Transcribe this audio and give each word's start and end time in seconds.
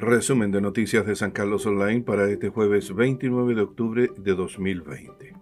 Resumen 0.00 0.52
de 0.52 0.60
noticias 0.60 1.04
de 1.06 1.16
San 1.16 1.32
Carlos 1.32 1.66
Online 1.66 2.02
para 2.02 2.30
este 2.30 2.50
jueves 2.50 2.94
29 2.94 3.56
de 3.56 3.62
octubre 3.62 4.08
de 4.16 4.34
2020. 4.36 5.34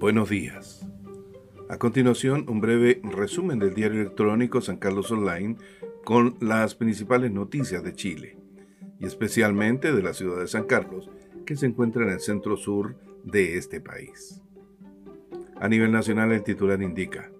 Buenos 0.00 0.28
días. 0.28 0.84
A 1.68 1.78
continuación, 1.78 2.44
un 2.48 2.60
breve 2.60 3.00
resumen 3.04 3.60
del 3.60 3.74
diario 3.74 4.00
electrónico 4.00 4.60
San 4.60 4.78
Carlos 4.78 5.12
Online 5.12 5.54
con 6.04 6.34
las 6.40 6.74
principales 6.74 7.30
noticias 7.30 7.84
de 7.84 7.94
Chile, 7.94 8.36
y 8.98 9.06
especialmente 9.06 9.92
de 9.92 10.02
la 10.02 10.12
ciudad 10.12 10.40
de 10.40 10.48
San 10.48 10.64
Carlos, 10.64 11.08
que 11.46 11.54
se 11.54 11.66
encuentra 11.66 12.02
en 12.02 12.10
el 12.10 12.18
centro 12.18 12.56
sur 12.56 12.96
de 13.22 13.58
este 13.58 13.80
país. 13.80 14.42
A 15.60 15.68
nivel 15.68 15.92
nacional, 15.92 16.32
el 16.32 16.42
titular 16.42 16.82
indica, 16.82 17.30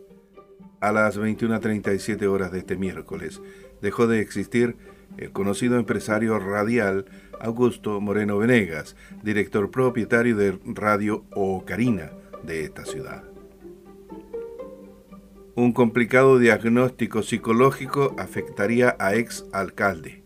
A 0.81 0.91
las 0.91 1.17
21.37 1.17 2.27
horas 2.27 2.51
de 2.51 2.59
este 2.59 2.75
miércoles 2.75 3.41
dejó 3.81 4.07
de 4.07 4.19
existir 4.19 4.75
el 5.15 5.31
conocido 5.31 5.79
empresario 5.79 6.37
radial 6.37 7.05
Augusto 7.39 8.01
Moreno 8.01 8.37
Venegas, 8.37 8.97
director 9.23 9.71
propietario 9.71 10.35
de 10.35 10.59
Radio 10.65 11.23
Ocarina 11.33 12.11
de 12.43 12.65
esta 12.65 12.83
ciudad. 12.83 13.23
Un 15.55 15.71
complicado 15.71 16.39
diagnóstico 16.39 17.23
psicológico 17.23 18.13
afectaría 18.17 18.97
a 18.99 19.15
ex 19.15 19.45
alcalde. 19.53 20.22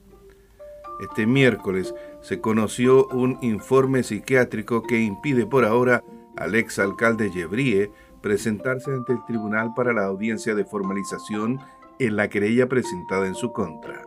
Este 1.00 1.28
miércoles 1.28 1.94
se 2.22 2.42
conoció 2.42 3.08
un 3.08 3.38
informe 3.42 4.04
psiquiátrico 4.04 4.84
que 4.84 5.00
impide 5.00 5.46
por 5.46 5.64
ahora 5.66 6.04
al 6.36 6.56
exalcalde 6.56 7.32
Yebrie 7.32 7.92
presentarse 8.22 8.92
ante 8.92 9.14
el 9.14 9.24
tribunal 9.26 9.74
para 9.76 9.94
la 9.94 10.06
audiencia 10.06 10.56
de 10.56 10.66
formalización 10.66 11.60
en 12.00 12.16
la 12.16 12.30
querella 12.30 12.68
presentada 12.68 13.28
en 13.28 13.36
su 13.36 13.54
contra. 13.54 14.02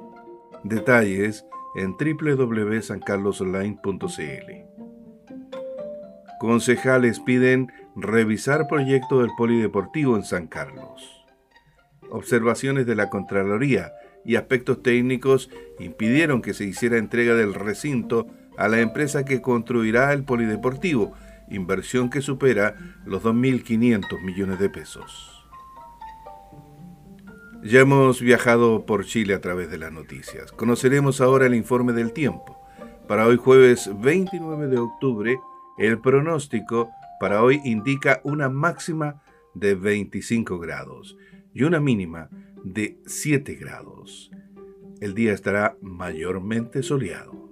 Detalles 0.65 1.47
en 1.77 1.93
www.sancarlosonline.cl. 1.93 4.71
Concejales 6.41 7.21
piden 7.21 7.71
revisar 7.95 8.67
proyecto 8.67 9.21
del 9.21 9.31
polideportivo 9.37 10.17
en 10.17 10.25
San 10.25 10.47
Carlos. 10.47 11.27
Observaciones 12.11 12.87
de 12.87 12.97
la 12.97 13.11
Contraloría 13.11 13.93
y 14.25 14.37
aspectos 14.37 14.83
técnicos 14.83 15.51
impidieron 15.79 16.43
que 16.43 16.55
se 16.55 16.65
hiciera 16.65 16.99
entrega 16.99 17.35
del 17.35 17.55
recinto 17.55 18.27
a 18.57 18.69
la 18.69 18.81
empresa 18.81 19.25
que 19.25 19.41
construirá 19.41 20.13
el 20.13 20.25
polideportivo, 20.25 21.15
inversión 21.49 22.11
que 22.11 22.21
supera 22.21 22.77
los 23.05 23.23
2.500 23.23 24.23
millones 24.23 24.59
de 24.59 24.69
pesos. 24.69 25.37
Ya 27.63 27.81
hemos 27.81 28.21
viajado 28.21 28.87
por 28.87 29.05
Chile 29.05 29.35
a 29.35 29.41
través 29.41 29.71
de 29.71 29.79
las 29.79 29.93
noticias. 29.93 30.51
Conoceremos 30.53 31.21
ahora 31.21 31.47
el 31.47 31.55
informe 31.55 31.93
del 31.93 32.13
tiempo. 32.13 32.59
Para 33.07 33.27
hoy 33.27 33.37
jueves 33.37 33.91
29 34.01 34.69
de 34.69 34.79
octubre, 34.79 35.39
el 35.77 35.99
pronóstico 36.01 36.91
para 37.19 37.43
hoy 37.43 37.61
indica 37.65 38.21
una 38.25 38.49
máxima 38.49 39.23
de 39.55 39.75
25 39.75 40.59
grados 40.59 41.17
y 41.55 41.65
una 41.65 41.81
mínima 41.81 42.29
de 42.65 42.99
7 43.07 43.55
grados. 43.55 44.31
El 45.01 45.15
día 45.15 45.33
estará 45.33 45.77
mayormente 45.81 46.83
soleado. 46.83 47.51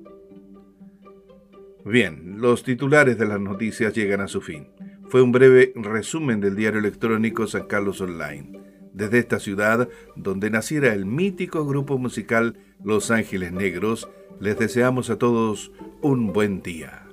Bien, 1.85 2.41
los 2.41 2.65
titulares 2.65 3.17
de 3.19 3.27
las 3.27 3.41
noticias 3.41 3.95
llegan 3.95 4.21
a 4.21 4.29
su 4.29 4.41
fin. 4.41 4.69
Fue 5.09 5.23
un 5.23 5.33
breve 5.33 5.73
resumen 5.75 6.41
del 6.41 6.55
diario 6.55 6.81
electrónico 6.81 7.47
San 7.47 7.67
Carlos 7.67 8.01
Online. 8.03 8.61
Desde 8.93 9.19
esta 9.19 9.39
ciudad, 9.39 9.89
donde 10.15 10.51
naciera 10.51 10.93
el 10.93 11.07
mítico 11.07 11.65
grupo 11.65 11.97
musical 11.97 12.59
Los 12.85 13.11
Ángeles 13.11 13.53
Negros, 13.53 14.11
les 14.41 14.59
deseamos 14.59 15.09
a 15.09 15.17
todos 15.17 15.73
un 16.03 16.33
buen 16.33 16.63
día. 16.63 17.08